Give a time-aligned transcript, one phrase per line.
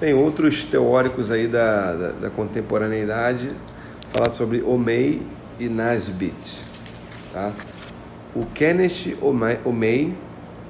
[0.00, 3.50] Bem, outros teóricos aí da, da, da contemporaneidade
[4.14, 5.20] falar sobre Omei
[5.58, 6.64] e Nasbit,
[7.34, 7.52] tá?
[8.34, 10.14] O Kenneth Omei,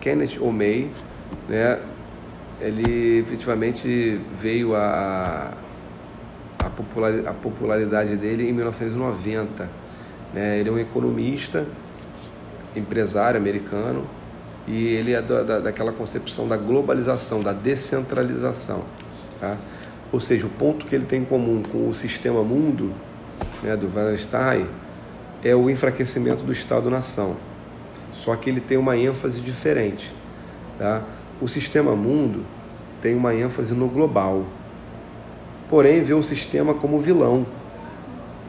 [0.00, 0.90] Kenneth Omei,
[1.48, 1.78] né,
[2.60, 5.52] ele efetivamente veio a,
[6.58, 9.68] a, popular, a popularidade dele em 1990.
[10.34, 10.58] Né?
[10.58, 11.64] Ele é um economista,
[12.74, 14.04] empresário americano,
[14.66, 18.82] e ele é da, daquela concepção da globalização, da descentralização.
[19.40, 19.56] Tá?
[20.12, 22.92] Ou seja, o ponto que ele tem em comum com o sistema mundo,
[23.62, 24.66] né, do Wallenstein,
[25.42, 27.36] é o enfraquecimento do Estado-nação.
[28.12, 30.12] Só que ele tem uma ênfase diferente.
[30.78, 31.02] Tá?
[31.40, 32.44] O sistema mundo
[33.00, 34.44] tem uma ênfase no global,
[35.68, 37.46] porém vê o sistema como vilão.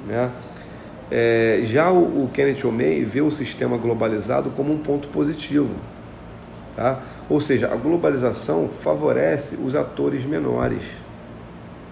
[0.08, 0.30] Né?
[1.10, 5.76] É, já o, o Kenneth Omei vê o sistema globalizado como um ponto positivo.
[6.76, 7.02] Tá?
[7.30, 10.84] Ou seja, a globalização favorece os atores menores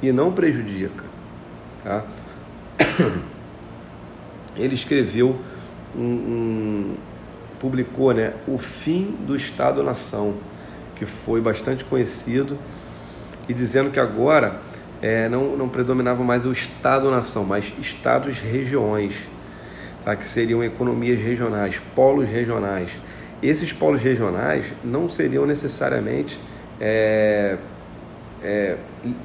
[0.01, 1.03] e não prejudica.
[1.83, 2.04] Tá?
[4.55, 5.37] Ele escreveu
[5.95, 6.95] um, um
[7.59, 10.35] publicou né, O Fim do Estado-Nação,
[10.95, 12.57] que foi bastante conhecido,
[13.48, 14.59] e dizendo que agora
[15.01, 19.15] é, não, não predominava mais o Estado-nação, mas Estados-regiões,
[20.04, 20.15] tá?
[20.15, 22.91] que seriam economias regionais, polos regionais.
[23.41, 26.40] Esses polos regionais não seriam necessariamente
[26.79, 27.57] é,
[28.43, 28.77] é,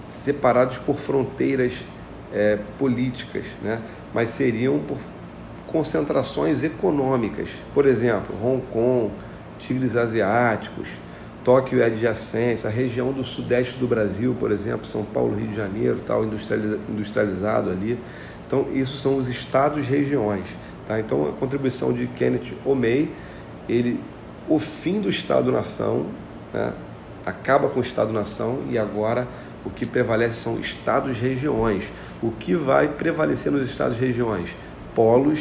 [0.08, 1.72] separados por fronteiras
[2.32, 3.80] é, políticas, né?
[4.12, 4.98] mas seriam por
[5.66, 7.48] concentrações econômicas.
[7.72, 9.10] Por exemplo, Hong Kong,
[9.58, 10.88] tigres asiáticos,
[11.44, 15.56] Tóquio e adjacência, a região do sudeste do Brasil, por exemplo, São Paulo, Rio de
[15.56, 17.98] Janeiro, tal, industrializado ali.
[18.46, 20.46] Então, isso são os estados-regiões.
[20.88, 20.98] Tá?
[20.98, 23.10] Então, a contribuição de Kenneth Omei,
[23.68, 24.00] ele,
[24.48, 26.06] o fim do Estado-nação,
[26.52, 26.72] né?
[27.24, 29.26] acaba com o Estado-nação e agora
[29.64, 31.84] o que prevalece são estados-regiões.
[32.22, 34.54] O que vai prevalecer nos estados-regiões?
[34.94, 35.40] Polos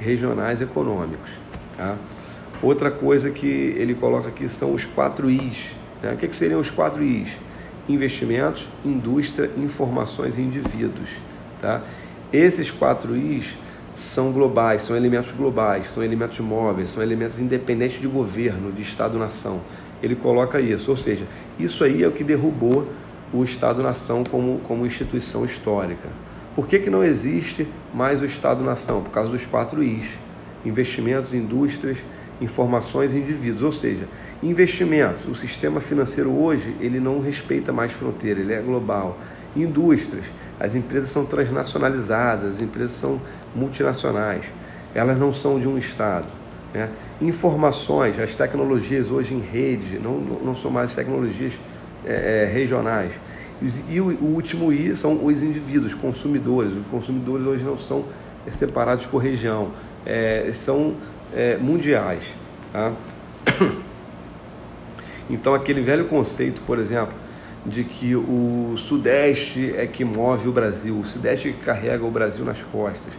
[0.00, 1.30] regionais econômicos.
[1.76, 1.96] Tá?
[2.60, 5.58] Outra coisa que ele coloca aqui são os quatro Is.
[6.02, 6.12] Né?
[6.12, 7.30] O que, que seriam os quatro Is?
[7.88, 11.08] Investimentos, indústria, informações e indivíduos.
[11.60, 11.82] Tá?
[12.32, 13.46] Esses quatro Is
[13.94, 19.60] são globais, são elementos globais, são elementos móveis, são elementos independentes de governo, de Estado-nação.
[20.02, 21.24] Ele coloca isso, ou seja,
[21.58, 22.88] isso aí é o que derrubou
[23.32, 26.08] o Estado-nação como, como instituição histórica.
[26.54, 29.02] Por que, que não existe mais o Estado-nação?
[29.02, 30.06] Por causa dos quatro Is:
[30.64, 31.98] investimentos, indústrias,
[32.40, 33.62] informações e indivíduos.
[33.62, 34.06] Ou seja,
[34.42, 35.26] investimentos.
[35.26, 39.18] O sistema financeiro hoje ele não respeita mais fronteira, ele é global.
[39.56, 40.26] Indústrias.
[40.60, 43.20] As empresas são transnacionalizadas, as empresas são
[43.54, 44.44] multinacionais.
[44.94, 46.26] Elas não são de um Estado.
[46.72, 46.88] Né?
[47.20, 51.54] Informações, as tecnologias hoje em rede não, não são mais tecnologias
[52.04, 53.12] é, é regionais.
[53.88, 56.72] E o, último I são os indivíduos, consumidores.
[56.72, 58.04] Os consumidores hoje não são
[58.50, 59.70] separados por região,
[60.04, 60.96] é, são
[61.34, 62.24] é, mundiais.
[62.72, 62.92] Tá?
[65.30, 67.14] Então, aquele velho conceito, por exemplo,
[67.64, 72.10] de que o Sudeste é que move o Brasil, o Sudeste é que carrega o
[72.10, 73.14] Brasil nas costas.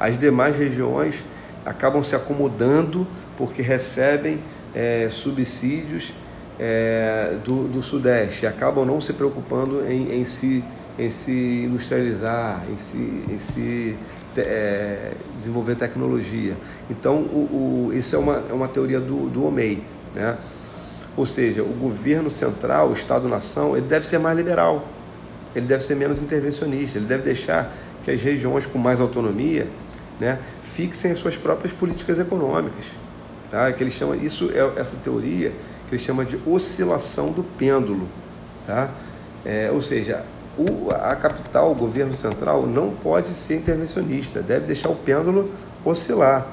[0.00, 1.16] As demais regiões
[1.64, 3.06] acabam se acomodando
[3.36, 4.40] porque recebem
[4.74, 6.14] é, subsídios
[6.58, 10.64] é, do, do Sudeste acabam não se preocupando em, em, se,
[10.98, 13.96] em se industrializar, em se, em se
[14.36, 16.54] é, desenvolver tecnologia.
[16.90, 19.82] Então, o, o, isso é uma, é uma teoria do, do OMEI.
[20.14, 20.36] Né?
[21.16, 24.86] Ou seja, o governo central, o Estado-nação, ele deve ser mais liberal,
[25.54, 27.74] ele deve ser menos intervencionista, ele deve deixar
[28.04, 29.66] que as regiões com mais autonomia
[30.20, 32.84] né, fixem as suas próprias políticas econômicas.
[33.50, 33.72] Tá?
[33.72, 35.52] Que ele chama, isso é essa teoria
[35.88, 38.06] que ele chama de oscilação do pêndulo.
[38.66, 38.90] Tá?
[39.44, 40.24] É, ou seja,
[40.56, 45.50] o, a capital, o governo central, não pode ser intervencionista, deve deixar o pêndulo
[45.84, 46.46] oscilar.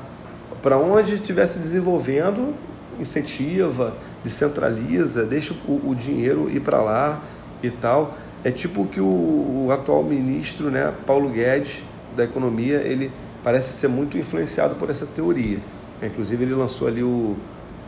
[0.63, 2.55] Para onde estiver se desenvolvendo,
[2.99, 7.21] incentiva, descentraliza, deixa o, o dinheiro ir para lá
[7.61, 8.17] e tal.
[8.43, 11.83] É tipo que o, o, atual ministro, né, Paulo Guedes,
[12.15, 13.11] da Economia, ele
[13.47, 15.59] parece ser muito influenciado por essa teoria.
[16.03, 17.37] Inclusive, ele lançou ali o,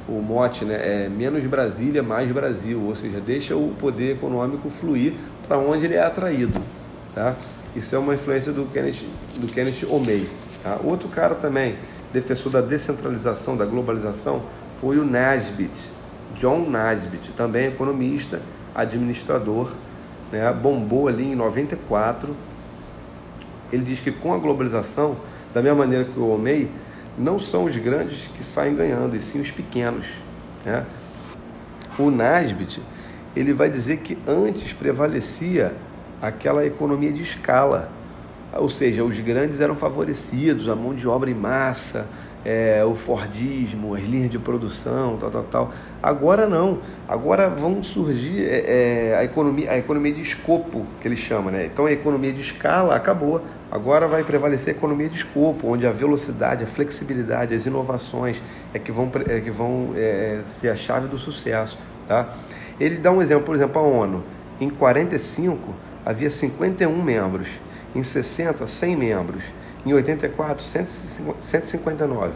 [0.08, 5.16] o mote né, é menos Brasília, mais Brasil, ou seja, deixa o poder econômico fluir
[5.46, 6.62] para onde ele é atraído.
[7.14, 7.36] Tá?
[7.76, 9.04] Isso é uma influência do Kenneth,
[9.36, 10.30] do Kenneth Omei.
[10.64, 10.80] Tá?
[10.82, 11.76] Outro cara também,
[12.14, 14.44] defensor da descentralização, da globalização,
[14.80, 15.92] foi o Nasbit,
[16.36, 18.42] John Nasbit, também economista,
[18.74, 19.74] administrador,
[20.32, 20.54] né?
[20.54, 22.34] bombou ali em 94.
[23.72, 25.18] Ele diz que com a globalização,
[25.54, 26.70] da mesma maneira que o Omei,
[27.18, 30.06] não são os grandes que saem ganhando, e sim os pequenos.
[30.66, 30.86] Né?
[31.98, 32.82] O Nasbit
[33.36, 35.74] ele vai dizer que antes prevalecia
[36.22, 37.90] aquela economia de escala,
[38.54, 42.08] ou seja, os grandes eram favorecidos, a mão de obra em massa,
[42.46, 45.74] é, o Fordismo, as linhas de produção, tal, tal, tal.
[46.02, 46.80] Agora não.
[47.08, 51.66] Agora vão surgir é, é, a, economia, a economia de escopo, que eles chamam, né?
[51.66, 53.42] Então a economia de escala acabou.
[53.72, 58.42] Agora vai prevalecer a economia de escopo, onde a velocidade, a flexibilidade, as inovações
[58.74, 61.78] é que vão, é que vão é, ser a chave do sucesso.
[62.08, 62.30] Tá?
[62.80, 64.24] Ele dá um exemplo, por exemplo, a ONU.
[64.60, 65.76] Em 45
[66.06, 67.48] havia 51 membros,
[67.94, 69.44] em 60 100 membros,
[69.86, 72.34] em 84, 159.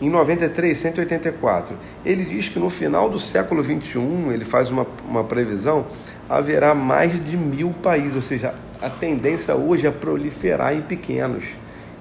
[0.00, 1.76] Em 93, 184.
[2.04, 5.86] Ele diz que no final do século 21, ele faz uma, uma previsão,
[6.28, 11.44] haverá mais de mil países, ou seja, a tendência hoje é proliferar em pequenos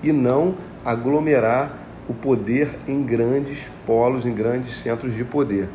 [0.04, 5.69] e não aglomerar o poder em grandes polos, em grandes centros de poder.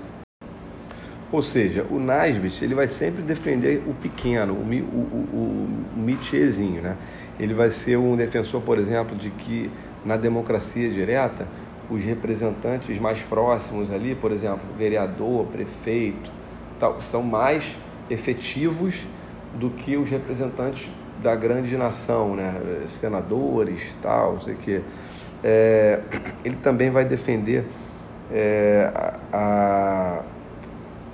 [1.33, 5.49] Ou seja, o Nasbit ele vai sempre defender o pequeno, o, o, o,
[5.97, 6.97] o né?
[7.41, 9.71] Ele vai ser um defensor, por exemplo, de que
[10.05, 11.49] na democracia direta
[11.91, 16.31] os representantes mais próximos ali, por exemplo, vereador, prefeito,
[16.79, 17.65] tal, são mais
[18.11, 19.07] efetivos
[19.55, 20.89] do que os representantes
[21.23, 22.55] da grande nação, né?
[22.89, 24.81] senadores, tal, sei o quê.
[25.43, 26.01] É,
[26.45, 27.65] ele também vai defender
[28.31, 30.23] é, a, a,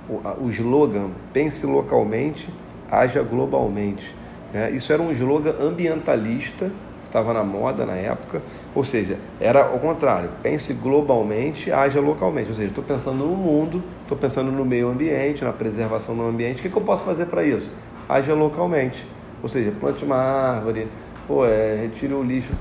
[0.09, 2.53] o, o slogan pense localmente,
[2.91, 4.16] haja globalmente.
[4.53, 4.71] Né?
[4.71, 6.71] Isso era um slogan ambientalista,
[7.05, 8.41] estava na moda na época,
[8.75, 12.49] ou seja, era ao contrário, pense globalmente, haja localmente.
[12.49, 16.59] Ou seja, estou pensando no mundo, estou pensando no meio ambiente, na preservação do ambiente,
[16.59, 17.71] o que, que eu posso fazer para isso?
[18.07, 19.05] Haja localmente.
[19.41, 20.87] Ou seja, plante uma árvore,
[21.27, 22.51] pô, é, retire o lixo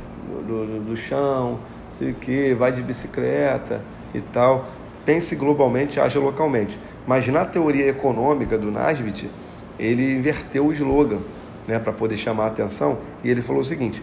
[0.47, 1.59] do, do, do chão,
[1.93, 3.81] sei o que, vai de bicicleta
[4.15, 4.67] e tal.
[5.05, 6.79] Pense globalmente, haja localmente.
[7.07, 9.31] Mas na teoria econômica do Nasbit,
[9.79, 11.21] ele inverteu o slogan
[11.67, 14.03] né, para poder chamar a atenção, e ele falou o seguinte: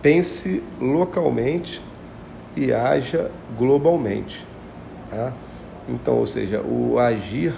[0.00, 1.82] pense localmente
[2.56, 4.44] e haja globalmente.
[5.10, 5.32] Tá?
[5.88, 7.54] Então, ou seja, o agir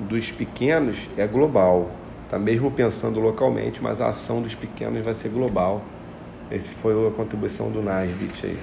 [0.00, 1.90] dos pequenos é global,
[2.30, 5.82] tá mesmo pensando localmente, mas a ação dos pequenos vai ser global.
[6.50, 8.58] Esse foi a contribuição do Nasbit aí.